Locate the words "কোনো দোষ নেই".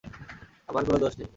0.85-1.29